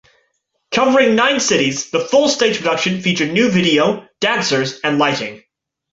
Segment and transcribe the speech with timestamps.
[0.71, 5.43] Covering nine cities, the full stage production featured new video, dancers and lighting.